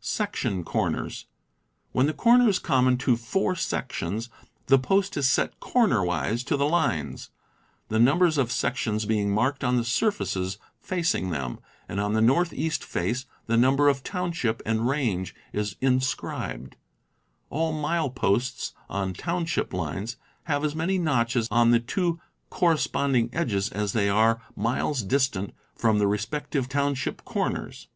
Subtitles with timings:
[0.00, 1.26] Section Corners.—
[1.92, 4.30] When the corner is common to four sections,
[4.68, 7.28] the post is set cornerwise to the lines,
[7.90, 11.58] the numbers of sections being marked on the surfaces facing them,
[11.90, 16.76] and on the northeast face the number of township and range is inscribed.
[17.50, 22.18] All mile posts on township lines have as many notches on the two
[22.48, 27.88] cor responding edges as they are miles distant from the respective township corners.